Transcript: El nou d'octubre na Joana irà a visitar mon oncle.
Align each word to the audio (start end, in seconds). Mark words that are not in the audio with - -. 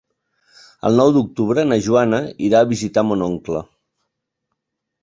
El 0.89 0.97
nou 0.99 1.11
d'octubre 1.17 1.67
na 1.69 1.79
Joana 1.89 2.23
irà 2.49 2.63
a 2.65 2.69
visitar 2.73 3.05
mon 3.11 3.25
oncle. 3.31 3.63